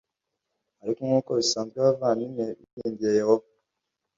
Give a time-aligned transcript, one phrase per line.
[0.83, 3.47] ariko nk uko bisanzwe abavandimwe biringiye yehova